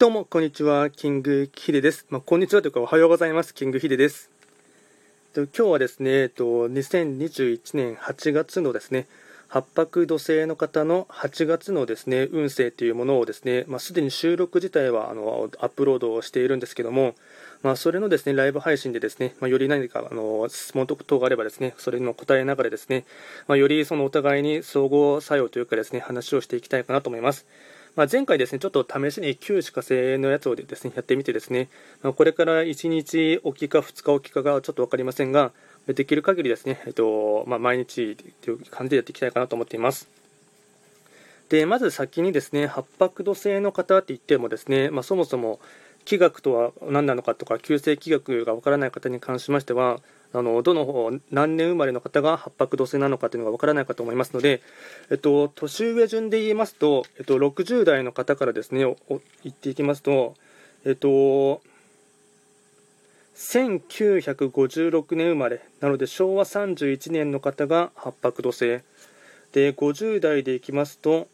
[0.00, 0.88] どうも、こんにちは。
[0.88, 2.06] キングヒデです。
[2.08, 3.52] まあ、こんにちはというか、おはようございます。
[3.52, 4.30] キングヒデです。
[5.34, 9.06] 今日はですね、えっと、2021年8月のですね、
[9.48, 17.14] 八白土星の方の8月のですね、運勢というものをですね、まあ、すでに収録自体はあのアップロードをしているんですけども、
[17.62, 23.04] まあ、それのですね、ライブ配信でですね、まあ、より何かあの質問等があればですね、それの答えながらですね、
[23.48, 27.44] まあ、よりそのお互いに総合作用というかですね、話をしていきたいかなと思います。
[27.96, 31.68] まあ、前回ですね、ちょっと試しに旧歯科生のやつをですね、やってみてですね、
[32.02, 35.52] まあ、これから1日おきか2日おきかがちょっと分かりませんが、
[35.86, 40.08] できる限りですね、えっとまあ、毎日という感じでやっていきたいかなと思っています。
[41.48, 45.58] でまず先にですね八白土星の方って言ってもですね、まあ、そもそも
[46.04, 50.00] 気学とは何なのかとか旧世気学が分からない方に関しましては
[50.32, 54.62] あのどの方何年生まれの方が八白土星なのかというのが分からないかと思いますので、
[55.10, 60.34] えっと、年上順で言いますと、えっと、60代の方からですね言っていきますと、
[60.84, 61.62] えっと、
[63.34, 68.80] 1956年生まれなので昭和31年の方が八白土星。
[69.52, 71.26] で50代でいきますと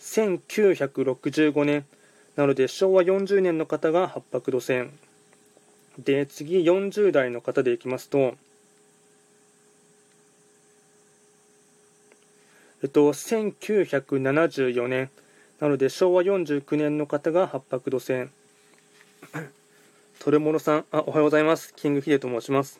[0.00, 1.84] 1965年
[2.34, 4.88] なので昭和40年の方が八白土星。
[5.98, 8.34] で次40代の方でいきますと
[12.82, 15.10] えっと1974年
[15.60, 18.28] なので昭和49年の方が八白土星。
[20.18, 21.72] トレモロさんあおはようございます。
[21.74, 22.78] キングヒデと申します。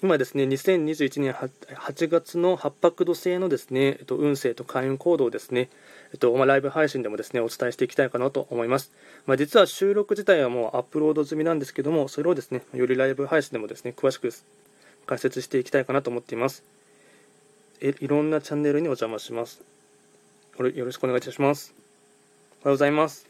[0.00, 5.70] 今ですね、2021年8月の八白土星のですね、えっと、運勢と開運行動をですね、
[6.12, 8.92] えっとまあ、ライブ配信でもですね、お伝えしていきたいかなと思います。
[9.26, 14.32] まあ、実は収録自体はもうアップロード済みなんですけども、それをですね、よりライブ配信でもですね、詳しく
[15.06, 16.62] 解説していきたいかなと思っています。
[17.80, 19.60] えいろんなチャンネルにお邪魔します。
[20.58, 21.74] よろしくお願いいたします。
[22.62, 23.26] おはようございます。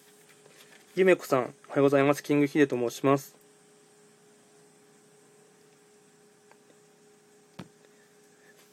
[0.96, 2.22] ゆめこさん、おはようございます。
[2.22, 3.37] キングヒデと申します。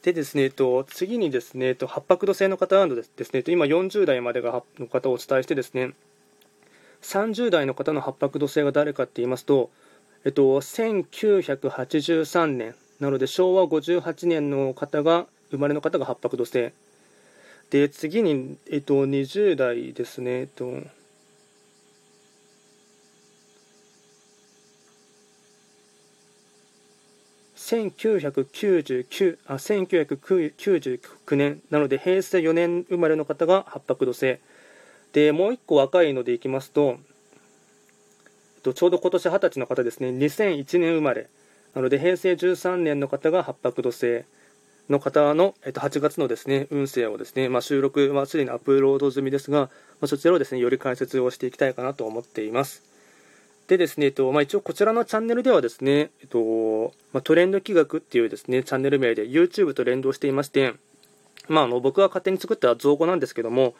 [0.06, 5.94] でですね、えっと、次にですね、えっと、八白土星の方などですね、と今40代までがの方をお伝えしてですね、
[7.02, 9.68] 30代の方の八白土星が誰かって言いますと、
[10.24, 16.70] えっと、1983年、なので昭和58年の方が、生まれの方が八白土星。
[17.70, 20.82] で、次に、えっと、20代ですね、えっと、
[27.66, 31.60] 1999あ1999年。
[31.70, 34.38] なので平成4年生まれの方が八白土星。
[35.12, 36.98] でもう1個若いのでいきますと
[38.62, 40.10] ちょうど今年20歳の方ですね。
[40.10, 41.28] 2001年生まれ。
[41.74, 44.24] なので平成13年の方が八白土星
[44.88, 49.68] の方の、えっと、8月のですね運勢をですね、まあ、収録はすでにアップロード済みですが、ま
[50.02, 52.95] あ、そちらをですねより解説をしていきたいかなと思っています。
[53.68, 60.74] でですね、えっとまあ、一応こちらのチャンネルではですね、えっとまあ、トレンド企画っていうですねチャンネル名で YouTube と連動していまして、
[61.48, 63.74] まあ、あの僕が勝手に作った造語なんですけども、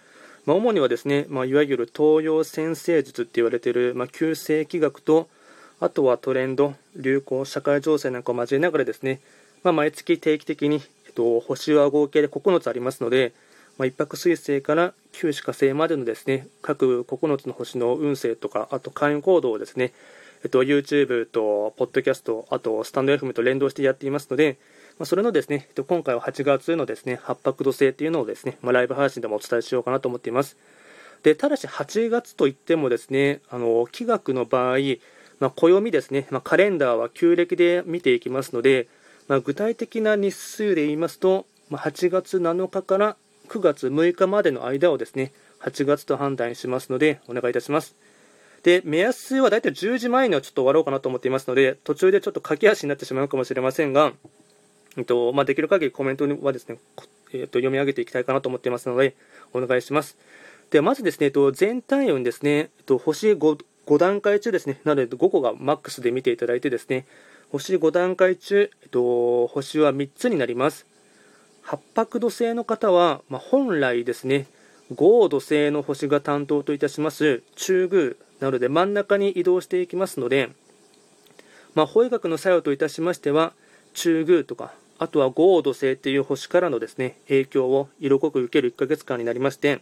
[0.44, 5.28] まあ、主にはですね、まあ、いわゆる東洋先生術って言われている、まあ、旧世紀学と
[5.78, 9.20] あとはトレンド、流行、社会情勢なんかを交えながらですね、
[9.62, 13.34] まあ、毎月定期的に、えっと、星は合計で9つありますので、
[13.78, 19.94] まあ、一泊水星から九死火星までのですね各9つの星の運勢とかあと開運行動をですね、
[20.44, 24.58] えっと、YouTube と Podcast あとスタンド FM と連動してやっていますので、
[24.98, 30.58] まあ、それのですね、えっと、今回は8月のですね八白土星っていうのをですね、まあ、ライブ配信でもお伝えしようかなと思っています。
[31.22, 34.76] でただし8月といってもですねあの気学の場合、
[35.40, 38.86] まあ、暦ですね、まあ、カレンダーは旧暦で見ていきますので、
[39.28, 43.16] まあ、具体的な日数で言いますと、まあ、8月7日から
[43.46, 47.96] 9月6日までの間をですね、8月と判断しますので、お願いいたします。
[48.62, 54.12] で、目安はだいたい10時前にはちょっと終わろうかなと思っていますので、途中でちょっと駆け足になってしまうかもしれませんが、
[54.96, 56.78] えっとまあ、できる限りコメントはですね、
[57.32, 59.14] えっと、読み上げていきたいかなと思っていますので、
[59.52, 60.18] お願いします。
[60.70, 67.06] でまずですね、えっと、全体運ですね、えっと、星 5, 5段階中ですね、なので5個がマックスで見ていただいてですね、
[67.50, 70.86] 星5段階中、えっと、星は3つになります。
[71.66, 74.46] 八白土星の方は、まあ、本来ですね
[74.94, 80.50] 合土星の星が担当といたします中宮なので真ん中に移動していきますので、
[81.74, 83.52] まあ、法医学の作用といたしましては
[83.94, 89.80] 中宮とかあとは合土星という星からのですね影響を色濃く受ける1ヶ月間になりまして、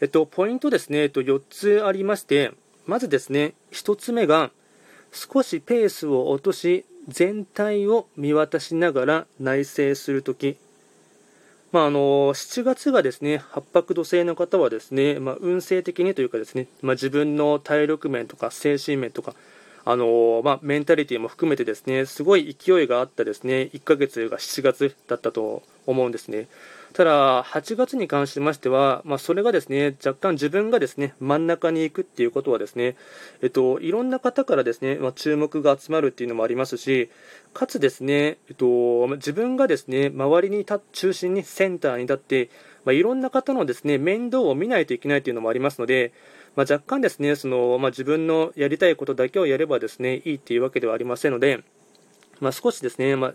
[0.00, 2.50] えっと、ポイントですね、えっと、4つありまして
[2.86, 4.50] まずですね1つ目が
[5.12, 10.56] 少しペースを落とし全体を見渡しながら内省するとき
[11.72, 19.34] まあ、あの7月がですね八白土星の方はですね、まあ、運勢的にというかですね、まあ、自分の体力面とか精神面とか
[19.84, 26.48] あのまあ、メンタリティも含めてですねすごい勢いがあったですね1ヶ月が7月だったと思うんですね。
[26.92, 32.96] ただ、8月に関しましては、まあ、それがですね若干自分がですね真ん中に行くっていうことはですね、
[33.42, 37.08] えっと、いろんな方からですね、まあ、注目が集まるっていうのもありますし、
[37.54, 42.50] かつですね、えっと、自分がですね周りに中心にセンターに立って、
[42.84, 46.12] まあ、いろんな方のですね面倒を見ないといけないというのもありますので、
[46.56, 51.62] まあ、若干ですねその、まあ、自分のやりたいことだけをやればですねいいっていうわけではありませんので、
[52.40, 53.34] まあ、少しですね、まあ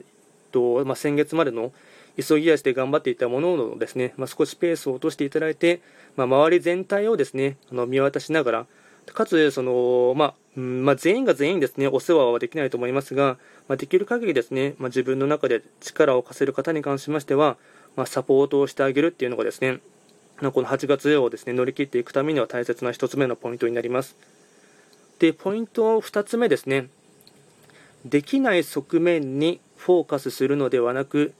[0.51, 1.73] とまあ、先月までの
[2.21, 5.81] 急ぎ足で頑張っていたもののですね、まあ、少しペースを落としていただいて、
[6.15, 8.65] まあ、周り全体をですねあの見渡しながら
[9.13, 17.57] かつその、まあうんまあ、全員が全員ですねお世話はできないと思いますが、まあ、できる限りですね、まあ、自分の中で力を貸せる方に関しましては、
[17.95, 19.79] まあ、サポートをしてあげるっていうのがですね
[20.39, 24.17] この8月をですね乗り切っていくためには大切な1つ目のポイントになります。
[25.19, 26.89] で、ポイント2つ目ですね。
[28.03, 31.33] できない側面にフォーカスするのではなく、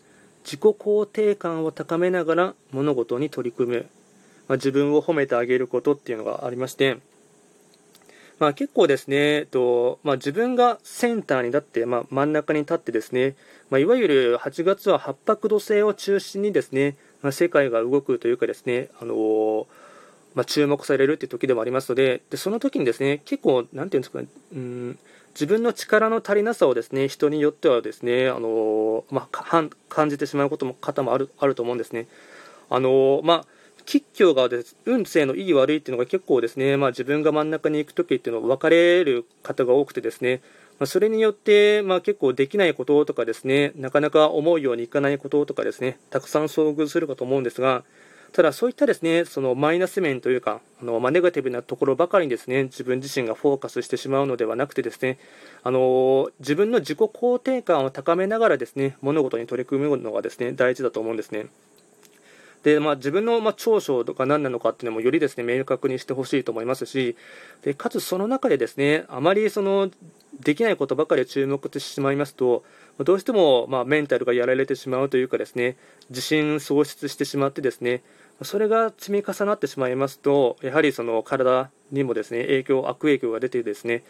[0.46, 3.86] 自己肯定感を高めながら物事に取り組む、
[4.48, 7.00] まあ、自分を褒めてあげることっていうのがありまして、
[8.40, 13.36] まあ、結構ですね、えっとまあ、自分がセンターに立って、まあ、真ん中に立ってですね、
[13.72, 19.66] まあ、いわゆる8月は八白土星を中心にですね、まあ、世界が動くというかですね、あのー、
[20.36, 25.00] まあ、注目されるという時でもありますのででその時にですね結構なんていうんですかねうん
[25.36, 32.08] 自分の力の足りなさをですね人によってはですねあのー、まあ、感じてしまうことも方もあるあると思うんですね。
[32.70, 33.46] あの、まあ
[33.86, 40.42] 吉凶がです運勢のいい悪いっていうのが結構ですね、まあ、自分が真ん中に行く時っていうのは分かれる方が多くてですね、
[40.80, 47.84] まあ、それによって、まあ、結構できないこととかですね、なかなか思うようにいかないこととかですね、たくさん遭遇するかと思うんですが、
[48.36, 55.20] ただそういったですね、そのマイナス面というか、あのまあ、ネガティブなところばかりにですね、自分自身がフォーカスしてしまうのではなくてですね、
[55.64, 61.48] あの自分の自己肯定感を高めながらですね、物事に取り組むのがですね、大事だと思うんですね。
[62.64, 67.16] で、まあ、自分の、ま長所とか何なのかっていうのもよりですね明確にしてほしいと思いますし
[67.62, 69.92] でかつその中でですねあまりその
[70.40, 72.64] できないことばかり注目してしまいますと
[73.04, 75.78] どうしても、まメンタルがやられてしまうというかですね
[76.10, 78.02] 自信喪失してしまってですね
[78.44, 84.04] それが積み重なってしまいますとやはりその体にもですね影響悪影響が出てですね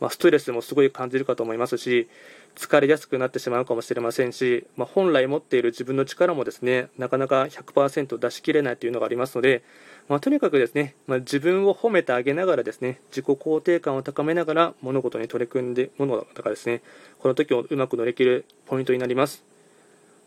[0.00, 2.08] まあ、ストレスもすごい感じるかと思いますし
[2.56, 9.62] 疲れやすくなってしまうかもしれませんし、まあ、本来持っている自分の力もですねなかなか100%出し切れないというのがありますので、
[10.08, 16.82] まあ、とにかくですね、まあ、自分を褒めてあげながらですね自己肯定感を高めながら物事に取り組んでものだからですね
[17.20, 19.44] この時をうまく乗り切るポイントになります。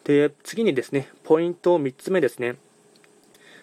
[0.03, 2.55] で次にですねポイント3つ目ですね。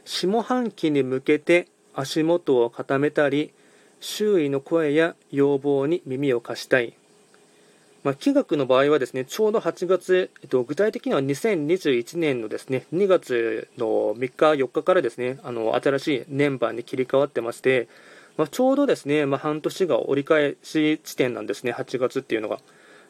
[0.09, 3.53] 下半期に向けて足元を固めたり
[4.01, 6.95] 周囲の声や要望に耳を貸したい。
[8.05, 17.87] まあ、気学の場合はですね、ちょうど8月、えっと、具体的には2021年のですね、2月の3日、4日からですね、あの、新しい年番に切り替わってまして、
[18.39, 22.61] まあ、ちょうどですね、まあ、半年が折り返し地点なんですね、8月っていうのが。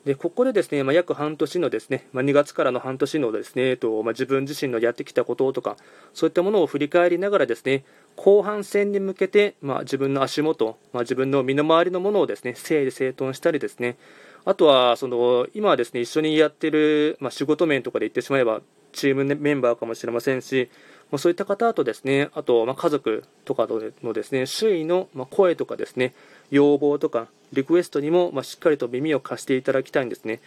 [0.08, 5.76] でここでですね、まあ、約半年のですね、まあ、2月からの半年のですね、えっとまあ、自分自身のやってきたこととか、
[6.14, 7.84] そういったものを振り返りながらですね、
[8.16, 13.98] 後半戦に向けて、まあ、自分の足元、まあ、自分の身の回りのものをですね整理整頓したりですね
[14.46, 18.62] あとはその今はですね一緒にやってる、まあ、仕事面とかで言ってしまえば
[18.92, 20.70] チームメンバーかもしれませんし、
[21.10, 23.68] まあ、そういった方とですねあとま家族とか
[24.02, 26.14] のですね周囲の声とかですね
[26.50, 30.40] 要望とかリクエストにもましっかりと耳を貸していただきたいんですね。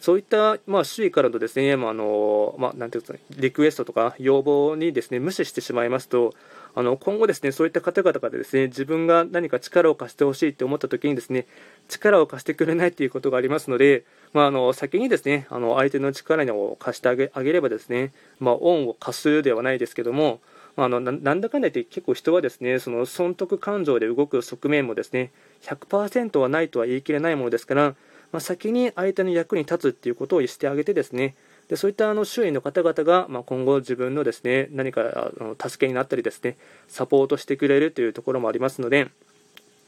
[0.00, 6.34] そういった、まあ、周囲からのですね、まあのまあ、なんていうんですか、リクエストとか要望にですね無視してしまいますと、
[6.76, 11.46] あの今後、ですねそういった方々がですね自分が何か力を貸してほしいと思った時にですね
[11.88, 20.38] 力を貸してくれないということがありますので、まあ、あの先にですねあの相手の力を貸してあげればですね、まあ、恩を貸すではないですけども、
[20.80, 25.32] あのなんだかんだ言って結構人はですねその損得感情で動く側面もですね
[25.62, 27.96] 100%はないとは言い切れないものですから、
[28.30, 31.34] まあ、先に相手の役に立つっていうことをしてあげてですね
[31.68, 36.56] でそういったあの周囲の方々が、まあ、今後自分のですね何かあの助けになったりですね
[36.86, 39.08] サポートしてくれるというところもありますので、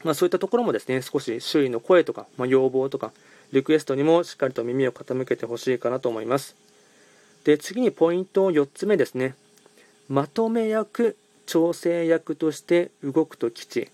[0.03, 3.13] まあ、そういったところもですね少し周囲の声とか、まあ、要望とか
[3.53, 6.57] リクエストにもしっかりと耳を傾けてほしいかなと思います。
[7.43, 9.35] で次にポイント4つ目ですね。
[10.11, 11.15] まとめ役
[11.45, 13.87] 調整役として動くと吉。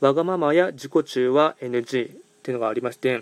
[0.00, 3.20] わがままや自己中は NG っていうのがありまして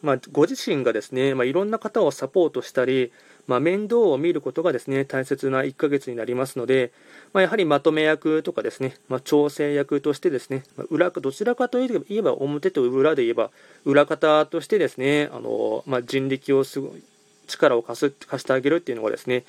[0.00, 3.12] まあ、ご自身がですね、まあ、いろんな方をサポートしたり、
[3.46, 6.90] まあ、面倒を見ることがですね大切な1ヶ月になりますので、
[7.34, 13.50] ま、やはりまとめ役とかですね、ま、調整役としてですね、ま裏どちらかといえば表と裏で言えば
[13.84, 17.02] 裏方としてですねあの、ま人力をすごい
[17.46, 19.44] 力を貸す貸してあげるっていうのがですね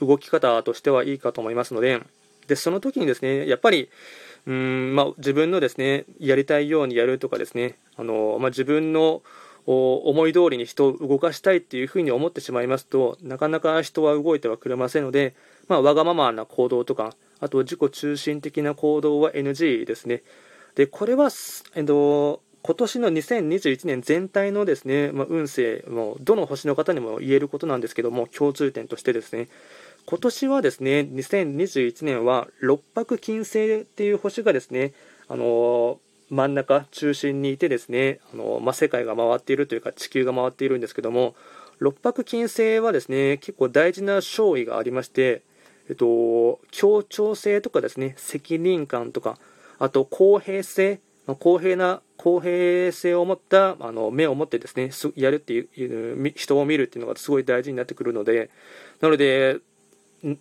[0.00, 2.00] 動き方としてはいいかと思いますので
[2.46, 3.88] でその時にですねやっぱり
[4.46, 9.22] うん、ま自分のですねやりたいようにやるとかですねあの、ま自分の
[9.66, 15.34] 思い通りに人を動かしたいっていうふうに思ってしまいますとなかなか人は動いてはくれませんので、
[15.66, 20.22] まあ、わがままな行動とかあと自己中心的な行動は NG ですね。
[20.76, 21.30] でこれは、
[21.74, 29.48] えっと、今年の2021年全体のですね、まあ、運勢もどの星の方にも言えることなんですけども共通点としてですね
[30.06, 34.92] 今年はですね2021年は六白金星っていう星がですね
[35.28, 35.98] あの
[36.30, 41.34] 真ん中中心にいてですねあの、まあ、世界が回っているというか地球が回っているんですけども
[41.78, 45.42] 六白金星はですね結構大事な勝利がありまして、
[45.88, 49.38] えっと、協調性とかですね責任感とか
[49.78, 51.00] あと公平性、
[51.40, 58.50] 公平な公平性を持ったあの目を持ってですねやるっていう人を見るっていうのがすごい大事になってくるので
[59.00, 59.58] なので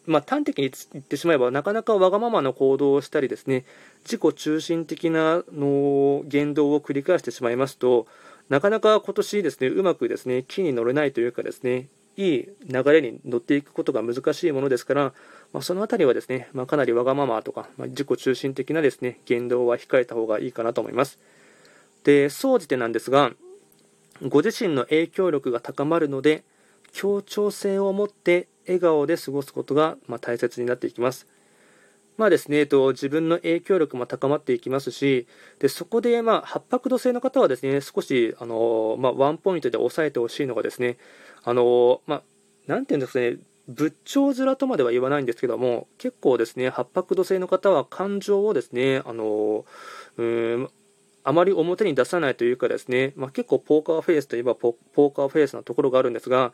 [0.05, 3.65] まあ、端的に言ってしまえばなかなかわがままな行動をしたりですね
[4.03, 8.07] 自己中心的なの言動を繰り返してしまいますと
[8.49, 15.13] なかなか今年ですねうまくですね木に乗れないというかですねいい流れに乗っていくことが難しいものですから、
[15.51, 21.19] まあ、その辺りはですね、まあ、かなりわがままとか、まあ、自己中心的なですね言動は控えた方がいいかなと思います。
[22.03, 23.31] で総じてなんですが
[24.21, 26.43] ご自身の影響力が高まるので
[26.93, 31.27] 協調性を持って笑顔で過ごすことが、ま大切になっていきます。
[32.17, 35.27] まあですね、えっと、自分の影響力も高まっていきますし、
[35.59, 40.97] でそこで、まあ、八白土星の方はですね、少し、あのまあ、ワンポイントで押さえてほしいのがですね、
[41.43, 42.23] あのまあ、
[42.67, 49.65] なんていうんですかね、仏頂面とまでは言わないんですけども、結構ですね、八白土星の方は感情をですね、あの
[50.17, 50.69] うん
[51.27, 56.53] あまり表に出さないというかですね、まあ、結構ポーカーフェイスといえばポーカーフェイスなところがあるんですが、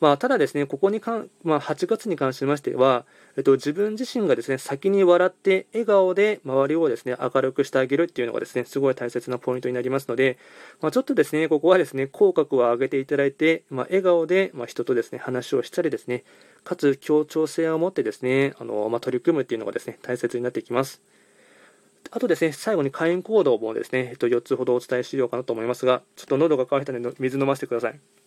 [0.00, 3.04] まあ、ただですね、ここにかん、まあ、8月に関しましては、
[3.36, 10.38] えっと、自分自身がですね、先に笑って笑顔で周りをですね、明るくしてあげるっていうのがですね、すごい大切なポイントになりますので、
[10.80, 16.24] まあ、ちょっとですね、ここはですね、口角を上げていただいて、まあ、笑顔で、ま人とですね、話をしたりですね、
[16.64, 21.02] かつ協調性を持ってですね、あの、まあ、取り組むっていうのがですね、大切になってきます。
[22.10, 28.19] あとですね、最後に会員行動もですね、えっと、4つほどお伝えしようかなと思いますが、ちょっと喉が渇いたので水飲ませてください。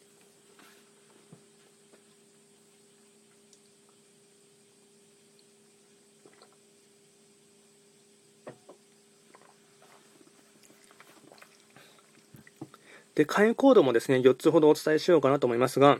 [13.16, 16.00] で、会員コードもですね、4つほどお伝えしようかなと思いますが、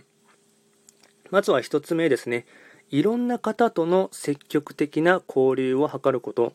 [1.30, 2.46] まずは1つ目ですね、
[2.90, 6.54] いろんな方との積極的な交流を図ること。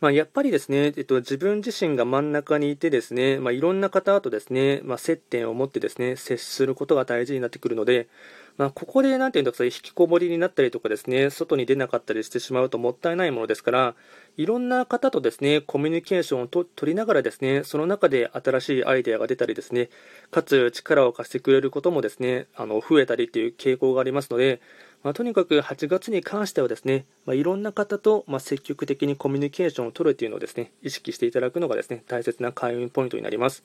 [0.00, 8.08] まあ、やっぱりですね、えっと、自分自身が真ん中にいてですね、まあ、いろんな方とですね、まあ、接点を持ってですね、接することが大事になってくるので、
[8.56, 13.94] まあ、ここで、なんていうんですか、引きこもりになったりとかですね、外に出なかったりしてしまうともったいないものですから、
[14.36, 19.90] いろんな方とですね、コミュニケーションをと取りながらですね、その中で新しいアイデアが出たりですね、
[20.30, 24.60] かつ力を貸してくれることもですね、あの増えたりっていう傾向がありますので、
[25.02, 33.64] まあ、とにかく8月に関してはですね、まあ、いろんな方と、ま積極的にコミュニケーションを取るというのをですね、意識していただくのがですね、大切な開運ポイントになります。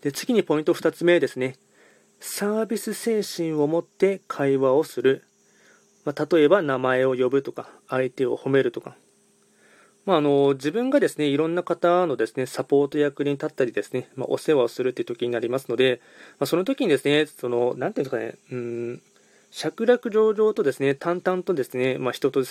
[0.00, 1.56] で次にポイント2つ目ですね、
[2.20, 5.24] サービス精神を持って会話をする。
[6.04, 8.96] まあ、例えば名前を呼ぶとか、相手を褒めるとか。
[10.08, 16.00] まあ、あの自分がですねいろんな方のですねサポート役に立ったりですね、まあ、お世話をするっていう時になりますので、
[16.38, 19.02] まあ、その時にですね、そのなんていうんですかね、うん
[19.50, 22.44] 尺楽上々とですね淡々とですね、まあ、人と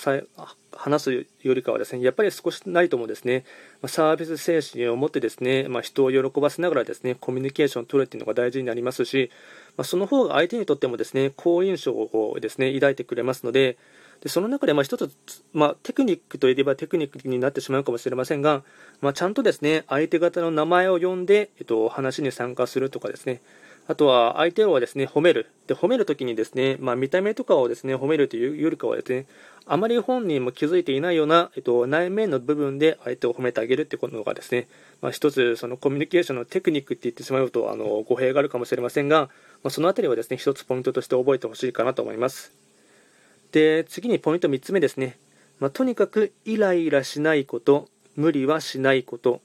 [0.72, 3.44] 話すよりかはですねやっぱり少しないともですね、
[3.82, 9.30] まサービス精神を持ってですね、まあ、人を喜ばせながらですねコミュニケーションを取るっていうのが大事になりますし、
[9.76, 13.78] まあ、その方が相手にとってもですね好印象をですね抱いてくれますので
[14.20, 15.10] でその中でまあ一つ、
[15.52, 18.64] まあ、テクニックといえばテクニックになってしまうかもしれませんが、
[19.00, 23.40] まあ、ちゃんとですね相手方の名前を呼んで、えっと、話に参加するとかですね
[23.88, 25.50] あとは相手をですね褒める。
[25.66, 29.26] で褒めるときにですね、まあ、見た目とかをですね褒めるというよりかはですね、
[29.66, 34.68] あまり本人も気づいていないような、えっと、内面の部分で相手を褒めてあげるってことがですね、
[35.00, 39.30] まあ、一つそのコミュニケーションのテクニックって言ってしまうとあの語弊があるかもしれませんが、
[39.62, 42.52] まあ、そのあたりはですね一つポイントとして覚えてほしいかなと思います。
[43.52, 45.16] で次にポイント3つ目ですね、
[45.60, 49.40] まあ、とにかくイライラしないこと、無理はしないこと。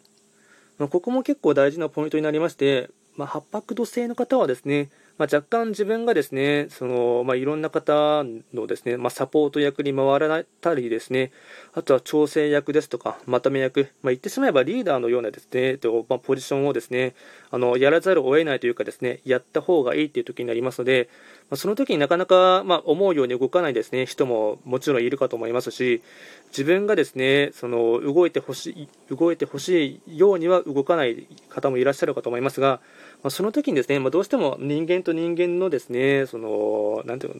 [0.77, 11.31] まあ、ここも結構大事なポイントになりまして、まあ、八白土星の方はですね、まあ、若干自分がですね、そのまあ、いろんな方のですね、まあ、サポート役に回らたりですね、
[11.73, 17.13] あとは調整役ですとか、まとめ役、まあ、言ってしまえばリーダーのようなですね、とまあ、ポジションをですね、
[17.53, 21.07] あのやらざるを得ないというかですね、やった方がいいという時になりますので、
[21.51, 26.01] まあ、その時になかなか、ま思うように動かないですね、人ももちろんいるかと思いますし、
[26.47, 32.81] 自分がですね、その動いてほしい、動いてほしいようには動かない方もいらっしゃるかと思いますが、
[33.21, 37.35] まあ、その時にですね、まあ、どうしても人間と人間のですね、その、なんていう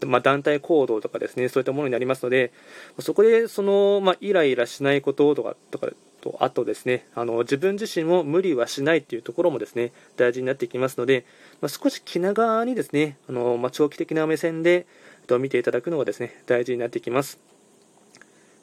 [0.00, 2.52] の、まあ、団体行動とかですね、そういったものになりますので、
[3.00, 5.88] そこでその、まあ、イライラしないこととかとか
[6.32, 11.24] と、あとですね、あの自分自身も無理はしないというところもですね、大事になってきますので、
[11.60, 14.86] まあ、少し気長にですね、あのまあ、長期的な目線で
[15.26, 17.38] と見ていただくのがですね、大事になってきます。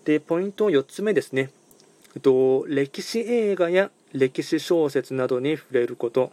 [0.03, 1.49] で、ポイント4つ目ですね、
[2.21, 6.31] と歴史映画や歴史小説などに触れること。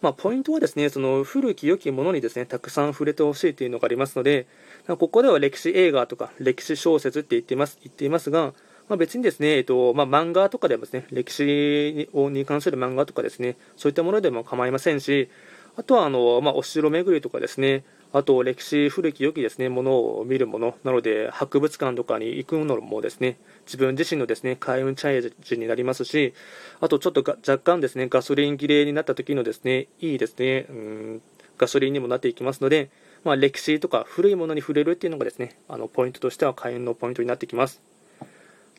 [0.00, 4.46] まあ、ポイントはですね、その古き良きものにですね、たくさん触れてほしいというのがありますので、
[4.86, 8.54] ここでは歴史映画とか歴史小説って言っています言っていますが、
[8.90, 15.30] まあ、別にですね、えっとまあ、漫画とかでもですね、歴史に関する漫画とかですね、そういったものでも構いませんし、
[15.76, 26.34] あとはあの、まあ、お城巡りとかですね、あと歴史古き良きですねものを見るものなので博物館とかに行くのもですね自分自身のですね開運チャージになりますし
[26.80, 31.22] あとちょっと若干ですねガソリン切れになった時のですねいいですねうん
[31.56, 32.90] ガソリンにもなっていきますので、
[33.22, 37.80] まあ、歴史とか古いものに触れるっていうのがですねあのポイントとしては開運のポイントになってきます。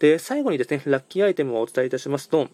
[0.02, 2.50] で最後にですねラッキーアイテムをお伝えいたしますと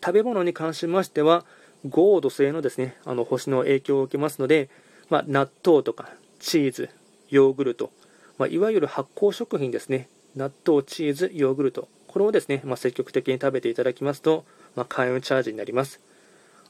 [0.00, 1.44] 食べ物に関しましては
[1.88, 4.70] 豪土星のですねあの星の影響を受けますので
[5.10, 6.88] まあ、納豆とかチーズ、
[7.28, 7.90] ヨーグルト、
[8.38, 14.44] まあ、いわゆる発酵食品ですね、納豆、チーズ、ヨーグルト、これをですね、まあ、積極的に食べていただきますと、
[14.76, 16.00] まあ、開運チャージになります。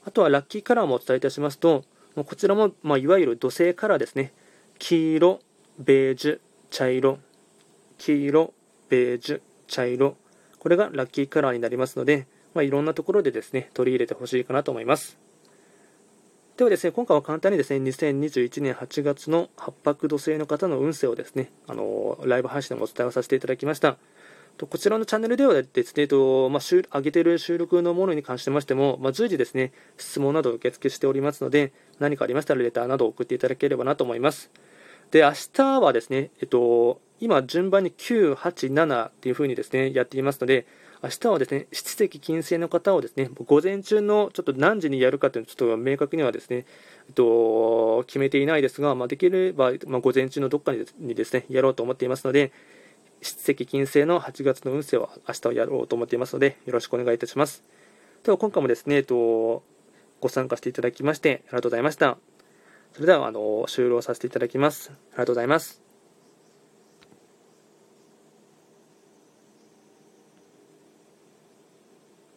[0.03, 1.83] あとはラッキーカラーもお伝えいたしますと、
[2.15, 4.33] こちらも、まあ、いわゆる土星カラーですね、
[4.79, 5.39] 黄色、
[5.77, 6.39] ベージュ、
[6.71, 7.19] 茶色、
[7.99, 8.53] 黄色、
[8.89, 10.17] ベージュ、茶色、
[10.59, 15.17] これがラッキーカラーになりますので、まあ、いろんなところでですね取り入れてほしいかなと思います。
[16.57, 23.97] ではですね、今回は簡単にですね、2021年8月の八白土星の方の運勢をですね、あのライブ配信でもお伝えをさせていただきました。
[24.57, 34.51] とこちらのチャンネルではですね、とまあ、上げている収録のものに関してましても、まあ、随時ですね、質問など受付しておりますので、何かありましたらレターなど送っていただければなと思います。
[35.11, 40.65] で、明日はですね、えっと、今順番に9、8、7っていう風にですね、やっていますので、
[41.03, 46.65] 明日はですね、七石金星の方をですね、午前中のちょっと何時にやるかというのはちょっと明確にはですね、
[47.07, 52.51] えっと、決めていないですが、まあ、できれば、まあ、午前中のどっかにですね、やろうと思っていますので、
[53.21, 57.63] 七石金星の8月の運勢を明日はやろうと思っていますので、よろしくお願いいたします。
[58.23, 59.63] では、今回もですね、えっと、
[60.19, 62.17] ご参加していただきまして、ありがとうございました。
[62.93, 64.91] それでは、あの、終了させていただきます。
[64.91, 65.90] ありがとうございます。